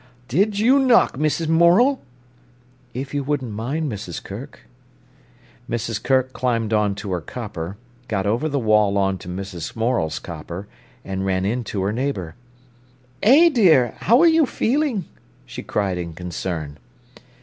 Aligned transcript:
"Did 0.27 0.57
you 0.57 0.79
knock, 0.79 1.15
Mrs. 1.15 1.47
Morel?" 1.47 2.01
"If 2.91 3.13
you 3.13 3.23
wouldn't 3.23 3.51
mind, 3.51 3.87
Mrs. 3.91 4.23
Kirk." 4.23 4.61
Mrs. 5.69 6.01
Kirk 6.01 6.33
climbed 6.33 6.73
on 6.73 6.95
to 6.95 7.11
her 7.11 7.21
copper, 7.21 7.77
got 8.07 8.25
over 8.25 8.49
the 8.49 8.57
wall 8.57 8.97
on 8.97 9.19
to 9.19 9.27
Mrs. 9.27 9.75
Morel's 9.75 10.17
copper, 10.17 10.65
and 11.05 11.23
ran 11.23 11.45
in 11.45 11.63
to 11.65 11.83
her 11.83 11.93
neighbour. 11.93 12.33
"Eh, 13.21 13.49
dear, 13.49 13.93
how 13.99 14.19
are 14.21 14.25
you 14.27 14.47
feeling?" 14.47 15.05
she 15.45 15.61
cried 15.61 15.99
in 15.99 16.13
concern. 16.13 16.79